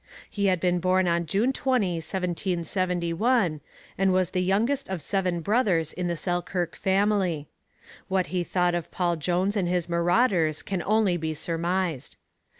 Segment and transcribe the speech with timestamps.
[0.31, 3.61] He had been born on June 20, 1771,
[3.99, 7.47] and was the youngest of seven brothers in the Selkirk family.
[8.07, 12.17] What he thought of Paul Jones and his marauders can only be surmised.